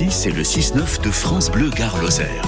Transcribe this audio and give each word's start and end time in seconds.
Ici, 0.00 0.10
c'est 0.10 0.30
le 0.30 0.42
6-9 0.42 1.02
de 1.02 1.10
France 1.10 1.50
Bleu 1.50 1.68
Gare 1.68 2.00
Lozère. 2.00 2.42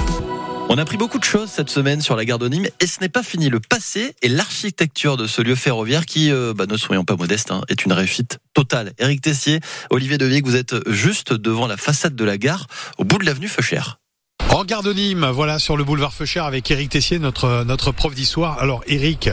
On 0.70 0.78
a 0.78 0.82
appris 0.82 0.96
beaucoup 0.96 1.18
de 1.18 1.24
choses 1.24 1.50
cette 1.50 1.68
semaine 1.68 2.00
sur 2.00 2.16
la 2.16 2.24
gare 2.24 2.38
de 2.38 2.48
Nîmes 2.48 2.68
et 2.80 2.86
ce 2.86 3.00
n'est 3.00 3.10
pas 3.10 3.22
fini. 3.22 3.50
Le 3.50 3.60
passé 3.60 4.14
et 4.22 4.28
l'architecture 4.28 5.18
de 5.18 5.26
ce 5.26 5.42
lieu 5.42 5.54
ferroviaire 5.54 6.06
qui, 6.06 6.30
euh, 6.30 6.54
bah, 6.56 6.64
ne 6.66 6.78
soyons 6.78 7.04
pas 7.04 7.14
modestes, 7.14 7.50
hein, 7.50 7.60
est 7.68 7.84
une 7.84 7.92
réussite 7.92 8.38
totale. 8.54 8.94
Éric 8.98 9.20
Tessier, 9.20 9.60
Olivier 9.90 10.16
Devic, 10.16 10.46
vous 10.46 10.56
êtes 10.56 10.76
juste 10.88 11.34
devant 11.34 11.66
la 11.66 11.76
façade 11.76 12.16
de 12.16 12.24
la 12.24 12.38
gare, 12.38 12.68
au 12.96 13.04
bout 13.04 13.18
de 13.18 13.26
l'avenue 13.26 13.48
Feuchère. 13.48 13.98
En 14.52 14.64
gare 14.64 14.82
de 14.82 14.92
Nîmes, 14.92 15.30
voilà 15.32 15.58
sur 15.58 15.78
le 15.78 15.82
boulevard 15.82 16.12
Feuchère 16.12 16.44
avec 16.44 16.70
Éric 16.70 16.90
Tessier, 16.90 17.18
notre 17.18 17.64
notre 17.64 17.90
prof 17.90 18.14
d'histoire. 18.14 18.58
Alors 18.58 18.82
Éric, 18.86 19.30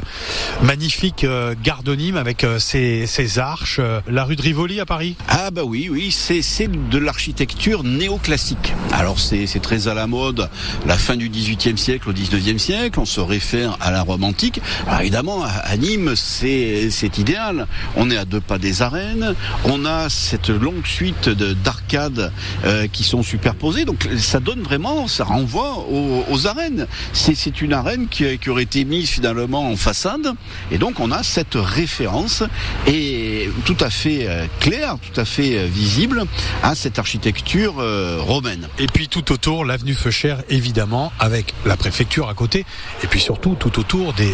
magnifique 0.63 1.25
euh, 1.25 1.53
de 1.83 1.93
Nîmes 1.93 2.15
avec 2.15 2.45
euh, 2.45 2.57
ses, 2.57 3.05
ses 3.05 3.37
arches, 3.37 3.79
euh, 3.79 3.99
la 4.07 4.23
rue 4.23 4.37
de 4.37 4.41
Rivoli 4.41 4.79
à 4.79 4.85
Paris. 4.85 5.17
Ah 5.27 5.51
bah 5.51 5.63
oui, 5.65 5.89
oui, 5.91 6.11
c'est 6.11 6.41
c'est 6.41 6.69
de 6.69 6.97
l'architecture 6.97 7.83
néoclassique. 7.83 8.73
Alors 8.93 9.19
c'est 9.19 9.45
c'est 9.45 9.59
très 9.59 9.89
à 9.89 9.93
la 9.93 10.07
mode, 10.07 10.49
la 10.85 10.97
fin 10.97 11.17
du 11.17 11.27
XVIIIe 11.27 11.77
siècle 11.77 12.09
au 12.09 12.13
XIXe 12.13 12.61
siècle. 12.61 12.97
On 12.97 13.05
se 13.05 13.19
réfère 13.19 13.75
à 13.81 13.91
la 13.91 14.03
Rome 14.03 14.23
antique. 14.23 14.61
Évidemment, 15.01 15.43
à, 15.43 15.49
à 15.49 15.75
Nîmes, 15.75 16.13
c'est 16.15 16.89
c'est 16.91 17.17
idéal. 17.17 17.67
On 17.97 18.09
est 18.09 18.17
à 18.17 18.23
deux 18.23 18.39
pas 18.39 18.57
des 18.57 18.81
arènes. 18.81 19.35
On 19.65 19.83
a 19.83 20.07
cette 20.07 20.49
longue 20.49 20.85
suite 20.85 21.27
de 21.27 21.51
d'arcades 21.51 22.31
euh, 22.63 22.87
qui 22.87 23.03
sont 23.03 23.21
superposées. 23.21 23.83
Donc 23.83 24.07
ça 24.17 24.39
donne 24.39 24.61
vraiment 24.61 25.08
ça 25.09 25.25
renvoie 25.25 25.85
aux, 25.89 26.47
arènes. 26.47 26.87
C'est 27.11 27.61
une 27.61 27.73
arène 27.73 28.07
qui, 28.07 28.37
qui, 28.37 28.49
aurait 28.49 28.63
été 28.63 28.85
mise 28.85 29.09
finalement 29.09 29.69
en 29.69 29.75
façade, 29.75 30.33
et 30.71 30.77
donc 30.77 30.99
on 30.99 31.11
a 31.11 31.23
cette 31.23 31.55
référence 31.55 32.43
et 32.87 33.18
tout 33.65 33.77
à 33.79 33.89
fait 33.89 34.27
euh, 34.27 34.45
claire, 34.59 34.97
tout 35.01 35.19
à 35.19 35.25
fait 35.25 35.57
euh, 35.57 35.65
visible 35.65 36.23
à 36.63 36.75
cette 36.75 36.99
architecture 36.99 37.75
euh, 37.79 38.17
romaine. 38.19 38.67
Et 38.77 38.87
puis 38.87 39.07
tout 39.07 39.31
autour, 39.31 39.65
l'avenue 39.65 39.93
Feuchère, 39.93 40.41
évidemment, 40.49 41.11
avec 41.19 41.53
la 41.65 41.77
préfecture 41.77 42.29
à 42.29 42.33
côté, 42.33 42.65
et 43.03 43.07
puis 43.07 43.19
surtout 43.19 43.55
tout 43.55 43.79
autour 43.79 44.13
des, 44.13 44.33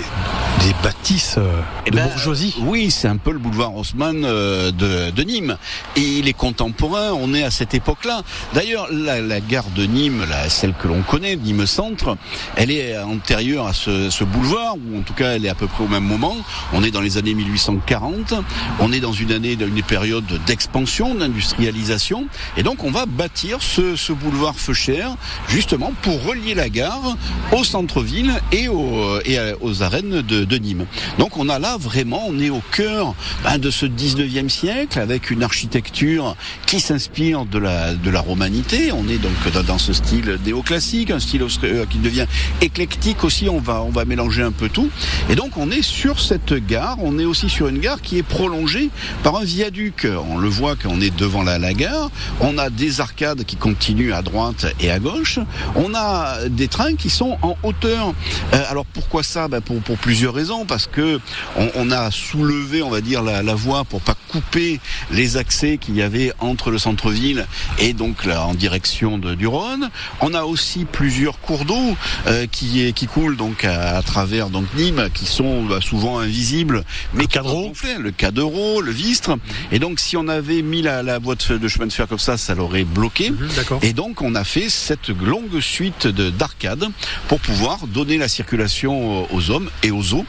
des 0.61 0.73
bâtisses 0.83 1.37
et 1.85 1.91
de 1.91 1.95
ben, 1.95 2.07
bourgeoisie. 2.07 2.55
Oui, 2.61 2.91
c'est 2.91 3.07
un 3.07 3.17
peu 3.17 3.31
le 3.31 3.39
boulevard 3.39 3.75
Haussmann 3.75 4.21
de, 4.21 4.71
de, 5.11 5.23
Nîmes. 5.23 5.57
Et 5.95 6.01
il 6.01 6.27
est 6.27 6.33
contemporain, 6.33 7.11
on 7.13 7.33
est 7.33 7.43
à 7.43 7.51
cette 7.51 7.73
époque-là. 7.73 8.21
D'ailleurs, 8.53 8.87
la, 8.91 9.21
la, 9.21 9.39
gare 9.39 9.69
de 9.75 9.85
Nîmes, 9.85 10.25
la, 10.29 10.49
celle 10.49 10.73
que 10.73 10.87
l'on 10.87 11.01
connaît, 11.01 11.35
Nîmes 11.35 11.65
Centre, 11.65 12.17
elle 12.55 12.71
est 12.71 12.97
antérieure 12.97 13.67
à 13.67 13.73
ce, 13.73 14.09
ce, 14.09 14.23
boulevard, 14.23 14.75
ou 14.75 14.99
en 14.99 15.01
tout 15.01 15.13
cas 15.13 15.31
elle 15.33 15.45
est 15.45 15.49
à 15.49 15.55
peu 15.55 15.67
près 15.67 15.83
au 15.83 15.87
même 15.87 16.03
moment. 16.03 16.35
On 16.73 16.83
est 16.83 16.91
dans 16.91 17.01
les 17.01 17.17
années 17.17 17.33
1840, 17.33 18.33
on 18.79 18.91
est 18.91 18.99
dans 18.99 19.04
une 19.13 19.31
année, 19.31 19.57
une 19.59 19.83
période 19.83 20.25
d'expansion, 20.45 21.15
d'industrialisation, 21.15 22.27
et 22.57 22.63
donc 22.63 22.83
on 22.83 22.91
va 22.91 23.05
bâtir 23.05 23.59
ce, 23.61 24.13
boulevard 24.13 24.55
Feuchère, 24.55 25.15
justement 25.47 25.93
pour 26.01 26.23
relier 26.23 26.53
la 26.53 26.69
gare 26.69 27.17
au 27.51 27.63
centre-ville 27.63 28.31
et, 28.51 28.67
au, 28.67 29.19
et 29.25 29.37
aux 29.61 29.83
arènes 29.83 30.21
de, 30.21 30.55
Nîmes. 30.57 30.85
Donc 31.19 31.37
on 31.37 31.49
a 31.49 31.59
là 31.59 31.77
vraiment, 31.77 32.23
on 32.27 32.39
est 32.39 32.49
au 32.49 32.61
cœur 32.71 33.13
ben, 33.43 33.57
de 33.57 33.69
ce 33.69 33.85
19e 33.85 34.49
siècle, 34.49 34.99
avec 34.99 35.31
une 35.31 35.43
architecture 35.43 36.35
qui 36.65 36.79
s'inspire 36.79 37.45
de 37.45 37.59
la, 37.59 37.93
de 37.93 38.09
la 38.09 38.21
romanité, 38.21 38.91
on 38.91 39.07
est 39.09 39.17
donc 39.17 39.33
dans, 39.53 39.63
dans 39.63 39.77
ce 39.77 39.93
style 39.93 40.39
néoclassique, 40.45 41.11
un 41.11 41.19
style 41.19 41.45
qui 41.89 41.97
devient 41.97 42.25
éclectique 42.61 43.23
aussi, 43.23 43.49
on 43.49 43.59
va, 43.59 43.81
on 43.81 43.89
va 43.89 44.05
mélanger 44.05 44.43
un 44.43 44.51
peu 44.51 44.69
tout. 44.69 44.89
Et 45.29 45.35
donc 45.35 45.57
on 45.57 45.71
est 45.71 45.81
sur 45.81 46.19
cette 46.19 46.53
gare, 46.53 46.97
on 47.01 47.19
est 47.19 47.25
aussi 47.25 47.49
sur 47.49 47.67
une 47.67 47.79
gare 47.79 48.01
qui 48.01 48.17
est 48.17 48.23
prolongée 48.23 48.89
par 49.23 49.35
un 49.37 49.43
viaduc. 49.43 50.07
On 50.29 50.37
le 50.37 50.47
voit 50.49 50.75
quand 50.75 50.89
on 50.91 51.01
est 51.01 51.15
devant 51.15 51.43
la, 51.43 51.57
la 51.59 51.73
gare, 51.73 52.09
on 52.39 52.57
a 52.57 52.69
des 52.69 53.01
arcades 53.01 53.43
qui 53.43 53.55
continuent 53.55 54.13
à 54.13 54.21
droite 54.21 54.65
et 54.79 54.91
à 54.91 54.99
gauche, 54.99 55.39
on 55.75 55.93
a 55.93 56.47
des 56.49 56.67
trains 56.67 56.95
qui 56.95 57.09
sont 57.09 57.37
en 57.41 57.57
hauteur. 57.63 58.13
Euh, 58.53 58.63
alors 58.69 58.85
pourquoi 58.85 59.23
ça? 59.23 59.47
Ben 59.47 59.61
pour, 59.61 59.81
pour 59.81 59.97
plusieurs 59.97 60.33
raisons, 60.33 60.65
parce 60.65 60.87
que 60.87 61.19
on, 61.57 61.69
on 61.75 61.91
a 61.91 62.11
soulevé, 62.11 62.81
on 62.81 62.89
va 62.89 63.01
dire, 63.01 63.21
la, 63.21 63.43
la 63.43 63.55
voie 63.55 63.83
pour 63.83 64.01
pas 64.01 64.15
couper 64.29 64.79
les 65.11 65.37
accès 65.37 65.77
qu'il 65.77 65.95
y 65.95 66.01
avait 66.01 66.33
entre 66.39 66.71
le 66.71 66.77
centre-ville 66.77 67.45
et 67.79 67.93
donc 67.93 68.25
là 68.25 68.45
en 68.45 68.53
direction 68.53 69.17
de, 69.17 69.35
du 69.35 69.47
Rhône. 69.47 69.89
On 70.21 70.33
a 70.33 70.43
aussi 70.43 70.85
plusieurs 70.85 71.39
cours 71.39 71.65
d'eau 71.65 71.95
euh, 72.27 72.47
qui, 72.51 72.93
qui 72.93 73.07
coulent 73.07 73.37
donc 73.37 73.63
à, 73.65 73.97
à, 73.97 74.01
travers 74.01 74.49
donc 74.49 74.65
Nîmes, 74.75 75.09
qui 75.13 75.25
sont 75.25 75.63
bah, 75.63 75.79
souvent 75.81 76.19
invisibles, 76.19 76.83
mais 77.13 77.23
le 77.23 77.27
cadreau, 77.27 77.73
le 77.99 78.11
Cadreau, 78.11 78.81
le 78.85 78.91
Vistre. 78.91 79.37
Et 79.71 79.79
donc 79.79 79.99
si 79.99 80.15
on 80.15 80.27
avait 80.27 80.61
mis 80.61 80.81
la, 80.81 81.03
la 81.03 81.19
boîte 81.19 81.51
de 81.51 81.67
chemin 81.67 81.87
de 81.87 81.93
fer 81.93 82.07
comme 82.07 82.19
ça, 82.19 82.37
ça 82.37 82.55
l'aurait 82.55 82.83
bloqué. 82.83 83.31
Mmh, 83.31 83.37
et 83.81 83.93
donc 83.93 84.21
on 84.21 84.35
a 84.35 84.43
fait 84.43 84.69
cette 84.69 85.09
longue 85.09 85.59
suite 85.59 86.07
d'arcades 86.07 86.85
pour 87.27 87.39
pouvoir 87.39 87.87
donner 87.87 88.17
la 88.17 88.27
circulation 88.27 89.31
aux 89.33 89.51
hommes 89.51 89.69
et 89.83 89.91
aux 89.91 90.13
eaux. 90.13 90.25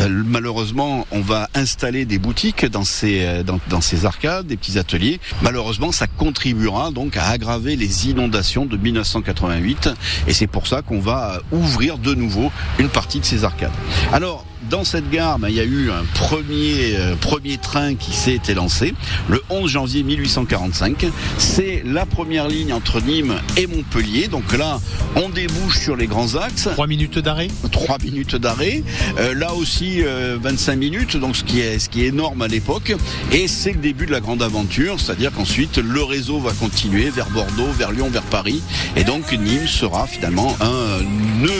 Euh, 0.00 0.22
malheureusement, 0.26 1.06
on 1.10 1.20
va 1.20 1.48
installer 1.54 2.04
des 2.04 2.18
boutiques 2.18 2.66
dans 2.66 2.84
ces 2.84 3.42
dans, 3.44 3.58
dans 3.68 3.80
ces 3.80 4.06
arcades, 4.06 4.46
des 4.46 4.56
petits 4.56 4.78
ateliers. 4.78 5.20
Malheureusement, 5.42 5.92
ça 5.92 6.06
contribuera 6.06 6.90
donc 6.90 7.16
à 7.16 7.26
aggraver 7.28 7.76
les 7.76 8.08
inondations 8.08 8.66
de 8.66 8.76
1988 8.76 9.90
et 10.26 10.34
c'est 10.34 10.46
pour 10.46 10.66
ça 10.66 10.82
qu'on 10.82 11.00
va 11.00 11.40
ouvrir 11.52 11.98
de 11.98 12.14
nouveau 12.14 12.50
une 12.78 12.88
partie 12.88 13.20
de 13.20 13.24
ces 13.24 13.44
arcades. 13.44 13.72
Alors, 14.12 14.44
dans 14.70 14.84
cette 14.84 15.10
gare, 15.10 15.38
ben, 15.38 15.48
il 15.48 15.56
y 15.56 15.60
a 15.60 15.64
eu 15.64 15.90
un 15.90 16.04
premier, 16.14 16.96
euh, 16.96 17.14
premier 17.16 17.58
train 17.58 17.93
qui 17.96 18.12
s'est 18.12 18.40
lancé 18.54 18.94
le 19.28 19.42
11 19.50 19.70
janvier 19.70 20.02
1845. 20.02 21.06
C'est 21.38 21.82
la 21.84 22.06
première 22.06 22.48
ligne 22.48 22.72
entre 22.72 23.00
Nîmes 23.00 23.34
et 23.56 23.66
Montpellier. 23.66 24.28
Donc 24.28 24.56
là, 24.56 24.80
on 25.16 25.28
débouche 25.28 25.80
sur 25.80 25.96
les 25.96 26.06
grands 26.06 26.34
axes. 26.34 26.68
Trois 26.72 26.86
minutes 26.86 27.18
d'arrêt 27.18 27.48
Trois 27.72 27.98
minutes 27.98 28.36
d'arrêt. 28.36 28.82
Euh, 29.18 29.34
là 29.34 29.54
aussi, 29.54 30.02
euh, 30.02 30.38
25 30.40 30.76
minutes, 30.76 31.16
donc 31.16 31.36
ce 31.36 31.44
qui 31.44 31.60
est, 31.60 31.78
ce 31.78 31.88
qui 31.88 32.04
est 32.04 32.08
énorme 32.08 32.42
à 32.42 32.48
l'époque. 32.48 32.94
Et 33.32 33.48
c'est 33.48 33.72
le 33.72 33.78
début 33.78 34.06
de 34.06 34.12
la 34.12 34.20
grande 34.20 34.42
aventure, 34.42 35.00
c'est-à-dire 35.00 35.32
qu'ensuite, 35.32 35.78
le 35.78 36.02
réseau 36.02 36.38
va 36.38 36.52
continuer 36.52 37.10
vers 37.10 37.28
Bordeaux, 37.30 37.70
vers 37.76 37.92
Lyon, 37.92 38.08
vers 38.10 38.22
Paris. 38.22 38.62
Et 38.96 39.04
donc, 39.04 39.32
Nîmes 39.32 39.66
sera 39.66 40.06
finalement 40.06 40.56
un 40.60 41.02
nœud 41.40 41.50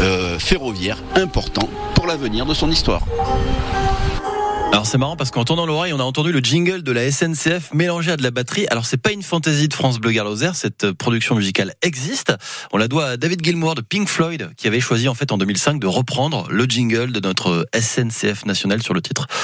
euh, 0.00 0.38
ferroviaire 0.38 0.98
important 1.14 1.68
pour 1.94 2.06
l'avenir 2.06 2.46
de 2.46 2.54
son 2.54 2.70
histoire. 2.70 3.02
Alors 4.72 4.86
c'est 4.86 4.96
marrant 4.96 5.16
parce 5.16 5.30
qu'en 5.30 5.44
tournant 5.44 5.66
l'oreille, 5.66 5.92
on 5.92 6.00
a 6.00 6.02
entendu 6.02 6.32
le 6.32 6.38
jingle 6.38 6.82
de 6.82 6.92
la 6.92 7.12
SNCF 7.12 7.74
mélangé 7.74 8.10
à 8.10 8.16
de 8.16 8.22
la 8.22 8.30
batterie. 8.30 8.66
Alors 8.70 8.86
c'est 8.86 8.96
pas 8.96 9.12
une 9.12 9.22
fantaisie 9.22 9.68
de 9.68 9.74
France 9.74 10.00
Bleu 10.00 10.12
Garloser, 10.12 10.52
cette 10.54 10.92
production 10.92 11.34
musicale 11.34 11.74
existe. 11.82 12.32
On 12.72 12.78
la 12.78 12.88
doit 12.88 13.04
à 13.04 13.16
David 13.18 13.44
Gilmour 13.44 13.74
de 13.74 13.82
Pink 13.82 14.08
Floyd 14.08 14.48
qui 14.56 14.68
avait 14.68 14.80
choisi 14.80 15.10
en 15.10 15.14
fait 15.14 15.30
en 15.30 15.36
2005 15.36 15.78
de 15.78 15.86
reprendre 15.86 16.46
le 16.48 16.64
jingle 16.64 17.12
de 17.12 17.20
notre 17.20 17.66
SNCF 17.78 18.46
national 18.46 18.82
sur 18.82 18.94
le 18.94 19.02
titre 19.02 19.26